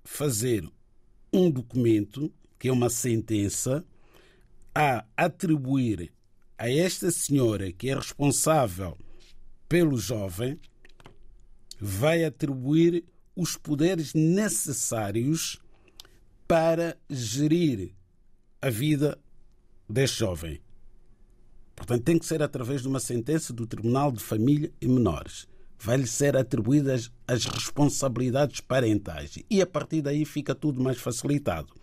[0.04, 0.68] fazer
[1.32, 3.82] um documento, que é uma sentença,
[4.74, 6.12] a atribuir
[6.58, 8.94] a esta senhora que é responsável
[9.66, 10.60] pelo jovem,
[11.80, 15.58] vai atribuir os poderes necessários
[16.46, 17.94] para gerir
[18.64, 19.18] a vida
[19.86, 20.58] deste jovem.
[21.76, 25.46] Portanto, tem que ser através de uma sentença do Tribunal de Família e Menores.
[25.78, 31.74] Vai-lhe ser atribuídas as responsabilidades parentais e a partir daí fica tudo mais facilitado.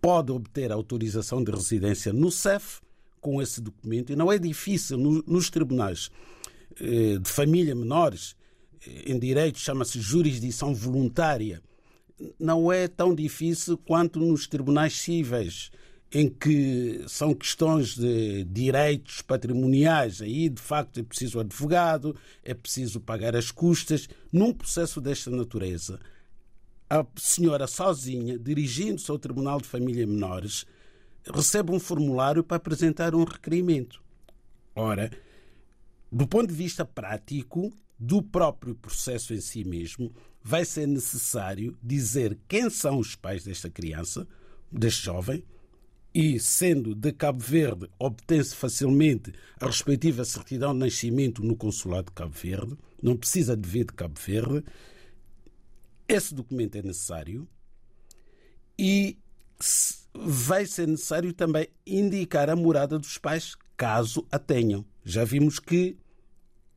[0.00, 2.80] Pode obter autorização de residência no CEF
[3.20, 6.08] com esse documento e não é difícil nos tribunais
[6.78, 8.36] eh, de família menores,
[8.86, 11.60] eh, em direito chama-se jurisdição voluntária,
[12.38, 15.72] não é tão difícil quanto nos tribunais cíveis
[16.12, 20.20] em que são questões de direitos patrimoniais.
[20.20, 24.08] Aí, de facto, é preciso advogado, é preciso pagar as custas.
[24.30, 25.98] Num processo desta natureza,
[26.90, 30.66] a senhora sozinha, dirigindo-se ao Tribunal de Família Menores,
[31.34, 34.02] recebe um formulário para apresentar um requerimento.
[34.74, 35.10] Ora,
[36.10, 42.38] do ponto de vista prático, do próprio processo em si mesmo, vai ser necessário dizer
[42.46, 44.26] quem são os pais desta criança,
[44.70, 45.42] deste jovem,
[46.14, 52.12] e, sendo de Cabo Verde, obtém-se facilmente a respectiva certidão de nascimento no Consulado de
[52.12, 54.64] Cabo Verde, não precisa de vir de Cabo Verde.
[56.06, 57.48] Esse documento é necessário
[58.78, 59.16] e
[60.14, 64.84] vai ser necessário também indicar a morada dos pais, caso a tenham.
[65.04, 65.96] Já vimos que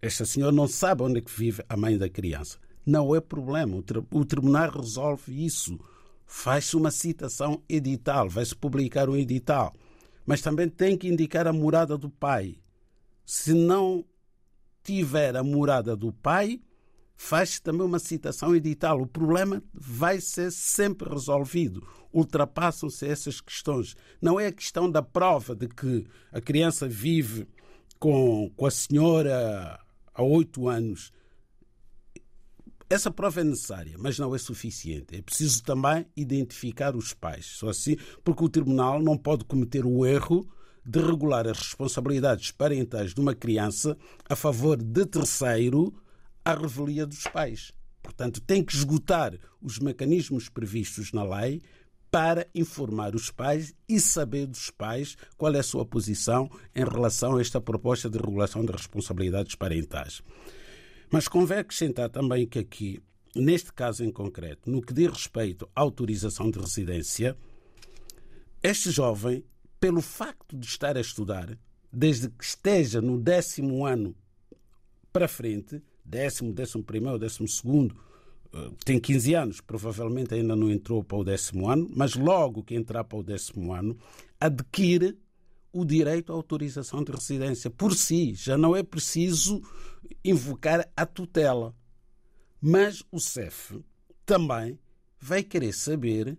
[0.01, 2.57] esta senhora não sabe onde é que vive a mãe da criança.
[2.85, 5.79] Não é problema, o tribunal resolve isso.
[6.25, 9.73] Faz-se uma citação edital, vai-se publicar um edital.
[10.25, 12.57] Mas também tem que indicar a morada do pai.
[13.25, 14.03] Se não
[14.83, 16.61] tiver a morada do pai,
[17.15, 19.01] faz também uma citação edital.
[19.01, 21.85] O problema vai ser sempre resolvido.
[22.13, 23.95] Ultrapassam-se essas questões.
[24.21, 27.47] Não é a questão da prova de que a criança vive
[27.99, 29.79] com, com a senhora
[30.13, 31.11] há oito anos.
[32.87, 35.15] Essa prova é necessária, mas não é suficiente.
[35.15, 37.45] É preciso também identificar os pais.
[37.57, 40.47] Só assim, porque o tribunal não pode cometer o erro
[40.85, 43.97] de regular as responsabilidades parentais de uma criança
[44.29, 45.91] a favor de terceiro
[46.43, 47.71] à revelia dos pais.
[48.03, 51.63] Portanto, tem que esgotar os mecanismos previstos na lei
[52.11, 57.35] para informar os pais e saber dos pais qual é a sua posição em relação
[57.35, 60.21] a esta proposta de regulação das responsabilidades parentais.
[61.11, 63.01] Mas convém acrescentar também que aqui,
[63.35, 67.37] neste caso em concreto, no que diz respeito à autorização de residência,
[68.61, 69.43] este jovem,
[69.79, 71.57] pelo facto de estar a estudar,
[71.91, 74.15] desde que esteja no décimo ano
[75.13, 77.95] para frente, décimo, décimo primeiro, décimo segundo,
[78.53, 82.75] eh, tem 15 anos, provavelmente ainda não entrou para o décimo ano, mas logo que
[82.75, 83.97] entrar para o décimo ano,
[84.39, 85.17] adquire
[85.75, 88.33] o direito à autorização de residência por si.
[88.33, 89.61] Já não é preciso
[90.23, 91.75] invocar a tutela.
[92.61, 93.83] Mas o CEF
[94.25, 94.79] também
[95.19, 96.37] vai querer saber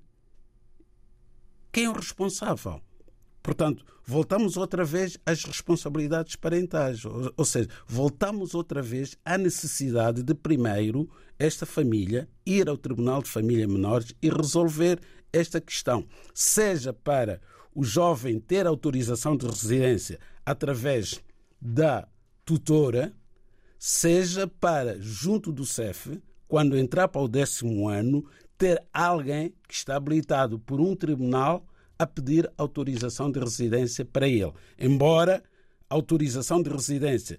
[1.70, 2.80] quem é o responsável.
[3.42, 10.34] Portanto, voltamos outra vez às responsabilidades parentais, ou seja, voltamos outra vez à necessidade de
[10.34, 14.98] primeiro esta família ir ao Tribunal de Família Menores e resolver
[15.30, 17.40] esta questão, seja para
[17.76, 21.22] o jovem ter autorização de residência através
[21.60, 22.08] da
[22.42, 23.12] tutora,
[23.78, 26.18] seja para, junto do CEF,
[26.48, 28.24] quando entrar para o décimo ano,
[28.56, 31.66] ter alguém que está habilitado por um tribunal
[31.98, 34.54] a pedir autorização de residência para ele.
[34.78, 35.42] Embora
[35.90, 37.38] a autorização de residência,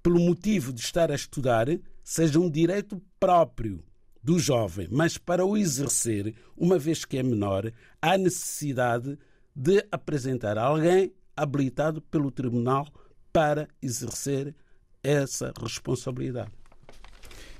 [0.00, 1.66] pelo motivo de estar a estudar,
[2.04, 3.82] seja um direito próprio
[4.22, 9.18] do jovem, mas para o exercer, uma vez que é menor, há necessidade
[9.54, 12.86] de apresentar alguém habilitado pelo tribunal
[13.32, 14.54] para exercer
[15.02, 16.50] essa responsabilidade.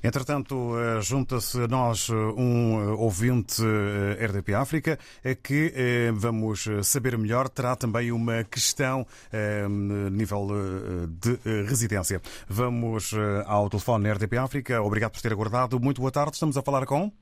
[0.02, 3.62] Entretanto, eh, junta-se a nós eh, um eh, ouvinte
[4.18, 4.98] RDP África
[5.42, 7.48] que vamos saber melhor.
[7.48, 9.06] Terá também uma questão
[10.10, 10.48] nível
[11.08, 12.20] de residência.
[12.48, 13.12] Vamos
[13.46, 14.82] ao telefone RDP África.
[14.82, 15.78] Obrigado por ter aguardado.
[15.78, 16.32] Muito boa tarde.
[16.34, 17.12] Estamos a falar com.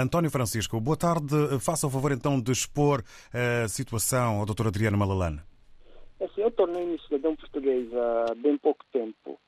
[0.00, 0.80] António Francisco.
[0.80, 1.34] Boa tarde.
[1.60, 4.68] Faça o favor então de expor a situação ao Dr.
[4.68, 5.40] Adriano Malalane.
[6.20, 9.38] É assim, eu tornei-me cidadão português há bem pouco tempo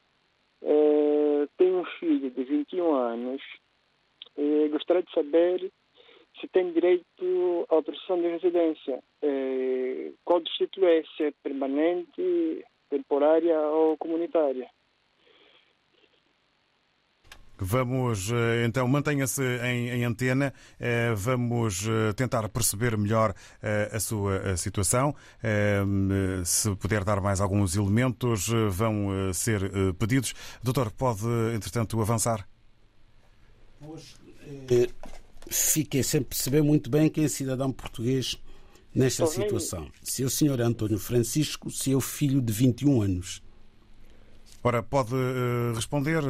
[0.62, 3.42] é, tenho um filho de 21 anos.
[4.36, 5.72] É, gostaria de saber
[6.40, 9.02] se tem direito à autorização de residência.
[9.22, 11.02] É, qual distrito é?
[11.16, 14.68] Se é permanente, temporária ou comunitária?
[17.60, 20.52] Vamos, eh, então, mantenha-se em, em, antena.
[20.78, 23.34] Eh, vamos eh, tentar perceber melhor
[23.92, 25.14] a sua situação.
[26.44, 30.34] Se puder dar mais alguns elementos, vão ser pedidos.
[30.62, 32.48] Doutor, pode, entretanto, avançar?
[35.48, 38.40] Fiquei sem perceber muito bem quem é cidadão português
[38.94, 39.90] nesta situação.
[40.02, 43.42] Se é o senhor António Francisco, se é o filho de 21 anos.
[44.62, 45.14] Ora, pode
[45.74, 46.22] responder.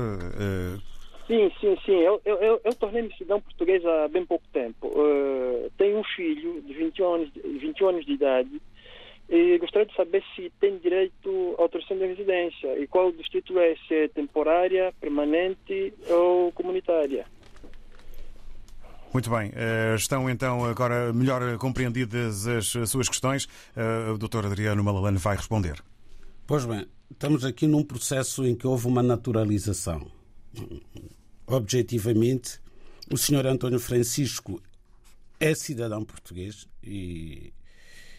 [1.30, 1.92] Sim, sim, sim.
[1.92, 4.88] Eu, eu, eu, eu tornei-me cidadão português há bem pouco tempo.
[4.88, 8.60] Uh, tenho um filho de 21 anos, 21 anos de idade
[9.28, 13.56] e gostaria de saber se tem direito à autorização de residência e qual o distrito
[13.60, 17.24] é, se é temporária, permanente ou comunitária.
[19.12, 19.52] Muito bem.
[19.54, 23.46] Eh, estão então agora melhor compreendidas as suas questões.
[23.76, 24.46] Eh, o Dr.
[24.46, 25.80] Adriano Malalane vai responder.
[26.44, 30.10] Pois bem, estamos aqui num processo em que houve uma naturalização
[31.50, 32.60] objetivamente,
[33.10, 34.62] o senhor António Francisco
[35.38, 37.52] é cidadão português e,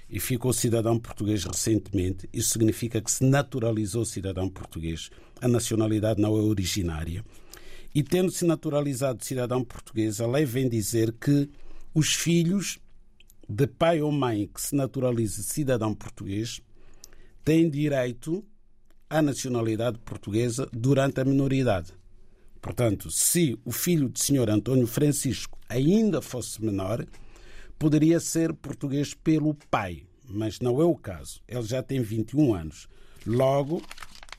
[0.09, 2.27] e ficou cidadão português recentemente.
[2.33, 5.09] Isso significa que se naturalizou cidadão português.
[5.39, 7.23] A nacionalidade não é originária.
[7.93, 11.49] E tendo-se naturalizado cidadão português, a lei vem dizer que
[11.93, 12.79] os filhos
[13.47, 16.61] de pai ou mãe que se naturalize cidadão português
[17.43, 18.45] tem direito
[19.09, 22.00] à nacionalidade portuguesa durante a minoridade.
[22.61, 27.05] Portanto, se o filho do senhor António Francisco ainda fosse menor,
[27.79, 31.41] poderia ser português pelo pai, mas não é o caso.
[31.47, 32.87] Ele já tem 21 anos.
[33.25, 33.81] Logo,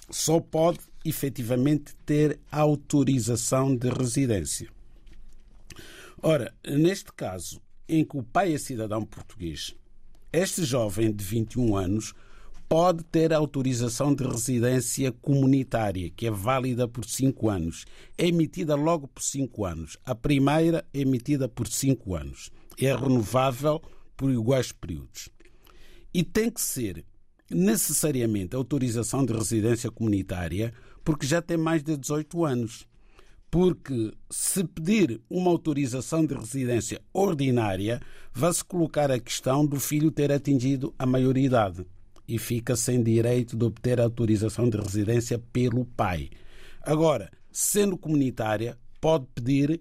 [0.09, 4.69] só pode efetivamente ter autorização de residência.
[6.23, 9.75] Ora, neste caso, em que o pai é cidadão português,
[10.33, 12.15] este jovem de 21 anos
[12.73, 17.85] pode ter autorização de residência comunitária, que é válida por cinco anos.
[18.17, 19.99] É emitida logo por cinco anos.
[20.07, 22.51] A primeira é emitida por cinco anos.
[22.81, 23.83] É renovável
[24.17, 25.29] por iguais períodos.
[26.15, 27.05] E tem que ser
[27.51, 30.73] necessariamente autorização de residência comunitária
[31.05, 32.89] porque já tem mais de 18 anos.
[33.51, 38.01] Porque se pedir uma autorização de residência ordinária,
[38.33, 41.85] vai-se colocar a questão do filho ter atingido a maioridade
[42.27, 46.31] e fica sem direito de obter autorização de residência pelo pai.
[46.83, 49.81] Agora, sendo comunitária, pode pedir,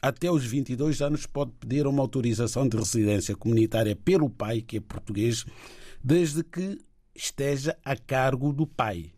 [0.00, 4.80] até os 22 anos, pode pedir uma autorização de residência comunitária pelo pai, que é
[4.80, 5.44] português,
[6.02, 6.78] desde que
[7.14, 9.12] esteja a cargo do pai.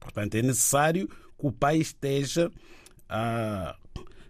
[0.00, 2.50] Portanto, é necessário que o pai esteja,
[3.08, 3.76] ah,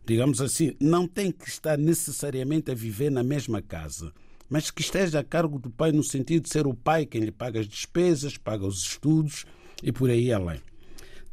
[0.04, 4.12] digamos assim, não tem que estar necessariamente a viver na mesma casa
[4.48, 7.32] mas que esteja a cargo do pai no sentido de ser o pai quem lhe
[7.32, 9.44] paga as despesas, paga os estudos
[9.82, 10.60] e por aí além.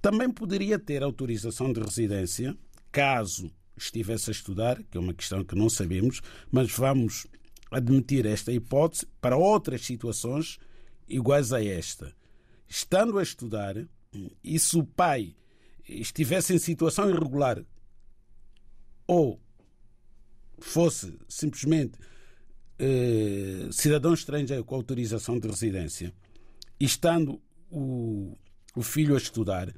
[0.02, 2.58] Também poderia ter autorização de residência
[2.92, 7.26] caso estivesse a estudar, que é uma questão que não sabemos, mas vamos
[7.72, 10.60] admitir esta hipótese para outras situações
[11.08, 12.14] iguais a esta.
[12.68, 13.76] Estando a estudar,
[14.44, 15.36] e se o pai
[15.88, 17.64] estivesse em situação irregular
[19.08, 19.40] ou
[20.60, 21.98] fosse simplesmente
[22.80, 26.14] eh, cidadão estrangeiro com autorização de residência,
[26.80, 28.38] estando o,
[28.76, 29.74] o filho a estudar,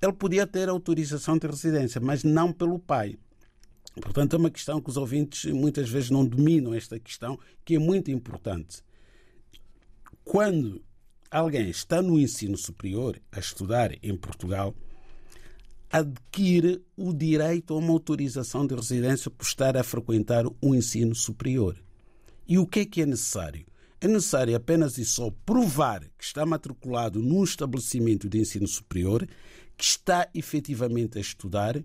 [0.00, 3.18] ele podia ter autorização de residência, mas não pelo pai.
[4.00, 7.78] Portanto, é uma questão que os ouvintes muitas vezes não dominam esta questão, que é
[7.78, 8.82] muito importante.
[10.22, 10.84] Quando
[11.30, 14.74] alguém está no ensino superior a estudar em Portugal,
[15.90, 21.85] adquire o direito a uma autorização de residência por estar a frequentar o ensino superior.
[22.48, 23.66] E o que é que é necessário?
[24.00, 29.26] É necessário apenas e só provar que está matriculado num estabelecimento de ensino superior,
[29.76, 31.82] que está efetivamente a estudar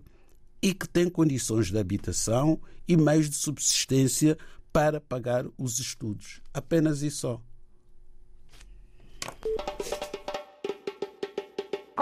[0.60, 4.38] e que tem condições de habitação e meios de subsistência
[4.72, 6.40] para pagar os estudos.
[6.54, 7.42] Apenas isso só.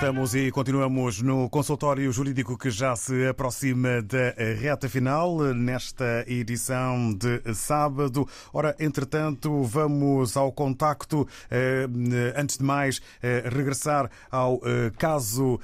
[0.00, 7.12] Estamos e continuamos no consultório jurídico que já se aproxima da reta final nesta edição
[7.12, 8.26] de sábado.
[8.50, 11.28] Ora, entretanto, vamos ao contacto.
[11.50, 11.86] Eh,
[12.34, 15.60] antes de mais, eh, regressar ao eh, caso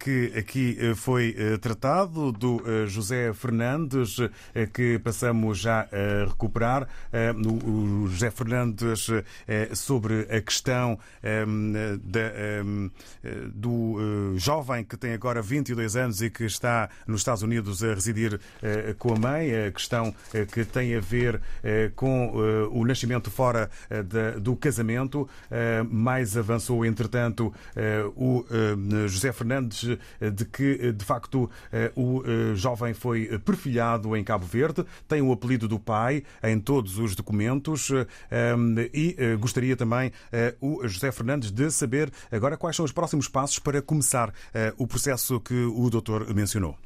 [0.00, 4.16] que aqui foi tratado do José Fernandes,
[4.72, 6.88] que passamos já a recuperar.
[7.44, 9.08] O José Fernandes
[9.74, 10.98] sobre a questão
[12.02, 12.22] da
[13.54, 17.94] do eh, jovem que tem agora 22 anos e que está nos Estados Unidos a
[17.94, 21.40] residir eh, com a mãe, a questão eh, que tem a ver
[21.94, 22.32] com
[22.72, 23.70] o nascimento fora
[24.40, 25.28] do casamento.
[25.90, 27.52] Mais avançou, entretanto,
[28.16, 28.44] o
[29.06, 29.98] José Fernandes
[30.32, 31.50] de que, de facto,
[31.94, 32.22] o
[32.54, 37.90] jovem foi perfilhado em Cabo Verde, tem o apelido do pai em todos os documentos
[38.92, 40.12] e gostaria também
[40.60, 44.86] o José Fernandes de saber agora quais são os próximos passos para começar eh, o
[44.86, 46.76] processo que o doutor mencionou?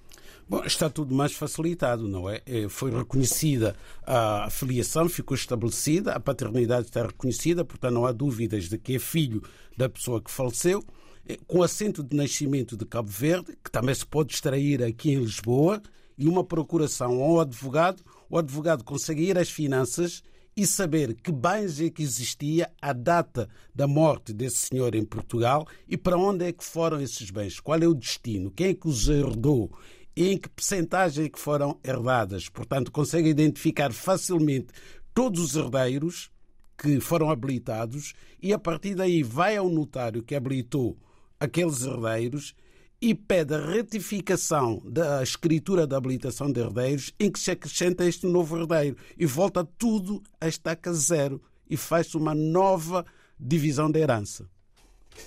[0.49, 2.43] Bom, está tudo mais facilitado, não é?
[2.45, 8.69] Eh, foi reconhecida a filiação, ficou estabelecida, a paternidade está reconhecida, portanto não há dúvidas
[8.69, 9.43] de que é filho
[9.77, 10.85] da pessoa que faleceu,
[11.27, 15.21] eh, com assento de nascimento de Cabo Verde, que também se pode extrair aqui em
[15.21, 15.81] Lisboa,
[16.19, 20.23] e uma procuração ao advogado, o advogado consegue ir às finanças
[20.57, 25.67] e saber que bens é que existia à data da morte desse senhor em Portugal
[25.89, 28.87] e para onde é que foram esses bens, qual é o destino, quem é que
[28.89, 29.73] os herdou
[30.15, 32.49] e em que percentagem é que foram herdadas.
[32.49, 34.69] Portanto, consegue identificar facilmente
[35.15, 36.31] todos os herdeiros
[36.77, 40.99] que foram habilitados e a partir daí vai ao notário que habilitou
[41.41, 42.55] aqueles herdeiros
[43.03, 48.27] e pede a retificação da escritura da habilitação de herdeiros em que se acrescenta este
[48.29, 53.05] novo herdeiro e volta tudo a estaca zero e faz uma nova
[53.39, 54.49] divisão da herança.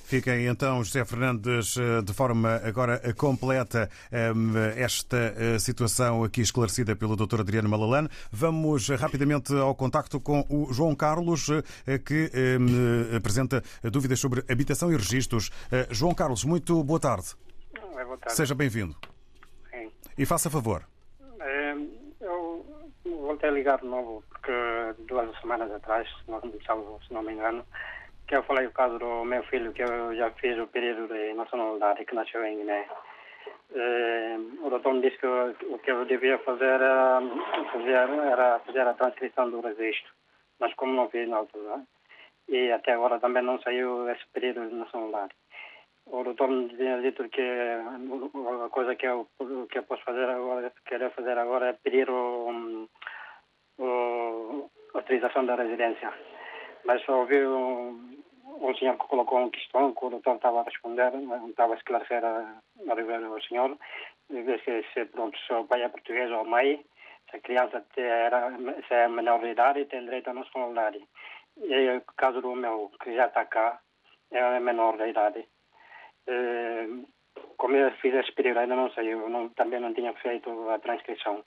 [0.05, 6.95] Fiquem então, José Fernandes, eh, de forma agora completa ehm, esta eh, situação aqui esclarecida
[6.95, 7.41] pelo Dr.
[7.41, 8.09] Adriano Malalane.
[8.31, 11.49] Vamos rapidamente ao contacto com o João Carlos,
[11.85, 15.51] eh, que ehm, apresenta dúvidas sobre habitação e registros.
[15.91, 17.35] João Carlos, muito boa tarde
[18.17, 18.35] tarde.
[18.35, 18.95] Seja bem-vindo.
[20.17, 20.87] E faça favor.
[21.41, 21.75] É,
[22.21, 22.65] eu
[23.03, 24.51] voltei a ligar de novo, porque
[25.07, 27.65] duas semanas atrás, se não, se não me engano,
[28.25, 31.33] que eu falei o caso do meu filho, que eu já fiz o período de
[31.33, 32.87] nacionalidade, que nasceu em Guiné.
[33.75, 37.21] É, o doutor me disse que o que eu devia fazer era
[37.73, 40.13] fazer, era fazer a transcrição do registro,
[40.59, 41.81] mas como não fiz na altura,
[42.47, 45.33] e até agora também não saiu esse período de nacionalidade
[46.07, 49.27] o doutor me tinha dito que a coisa que eu,
[49.69, 52.87] que eu posso fazer agora, querer fazer agora é pedir o,
[53.79, 56.13] o, a autorização da residência.
[56.85, 58.21] Mas só ouvi um,
[58.61, 61.11] um senhor que colocou uma questão que o doutor estava a responder,
[61.49, 63.75] estava a esclarecer a, a ver o senhor,
[64.29, 66.85] se, se, pronto, se o pai é português ou mãe,
[67.31, 68.51] se a criança era,
[68.87, 71.03] se é menor de idade tem direito à nacionalidade.
[71.57, 73.79] E o caso do meu, que já está cá,
[74.31, 75.47] é menor de idade
[77.57, 80.79] como eu fiz esse período, ainda não sei, eu não, também não tinha feito a
[80.79, 81.43] transcrição.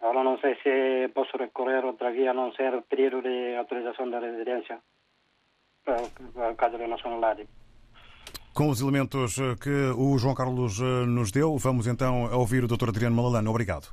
[0.00, 4.18] Agora não sei se posso recorrer outra via a não ser período de autorização da
[4.18, 4.78] residência
[5.84, 7.48] para, o caso da nacionalidade.
[8.52, 12.90] Com os elementos que o João Carlos eh, nos deu, vamos então ouvir o Dr.
[12.90, 13.50] Adriano Malalano.
[13.50, 13.90] Obrigado.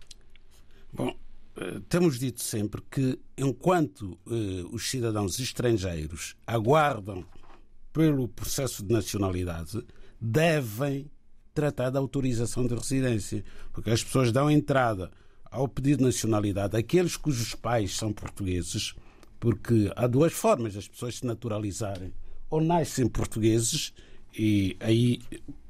[0.94, 1.16] Bom,
[1.58, 7.26] eh, temos dito sempre que enquanto eh, os cidadãos estrangeiros aguardam
[7.92, 9.84] pelo processo de nacionalidade,
[10.22, 11.10] devem
[11.54, 13.44] tratar da autorização de residência,
[13.74, 15.12] porque as pessoas dão entrada
[15.46, 18.94] ao pedido de nacionalidade aqueles cujos pais são portugueses,
[19.40, 22.14] porque há duas formas das pessoas se naturalizarem.
[22.50, 23.94] Ou nascem portugueses,
[24.38, 25.20] e aí,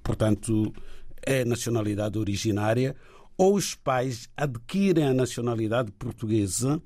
[0.03, 0.73] portanto,
[1.21, 2.95] é nacionalidade originária,
[3.37, 6.81] ou os pais adquirem a nacionalidade portuguesa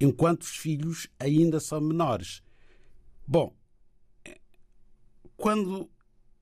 [0.00, 2.42] enquanto os filhos ainda são menores.
[3.26, 3.54] Bom,
[5.36, 5.88] quando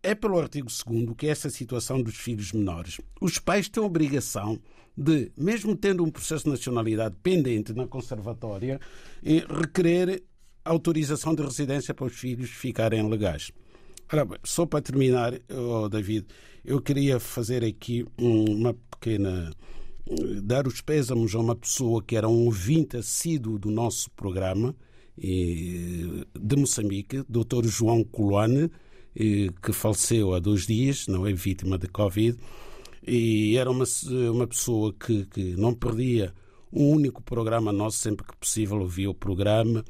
[0.02, 3.00] é pelo artigo 2 que é essa situação dos filhos menores.
[3.20, 4.58] Os pais têm a obrigação
[4.96, 8.80] de, mesmo tendo um processo de nacionalidade pendente na conservatória,
[9.22, 10.22] requerer
[10.64, 13.50] autorização de residência para os filhos ficarem legais.
[14.12, 16.26] Ora bem, só para terminar, oh David,
[16.64, 19.52] eu queria fazer aqui uma pequena.
[20.42, 24.74] dar os pésamos a uma pessoa que era um ouvinte assíduo do nosso programa
[25.16, 27.66] de Moçambique, Dr.
[27.66, 28.70] João Colone
[29.14, 32.38] que faleceu há dois dias, não é vítima de Covid,
[33.06, 33.84] e era uma,
[34.32, 36.32] uma pessoa que, que não perdia
[36.72, 39.84] um único programa nosso, sempre que possível ouvia o programa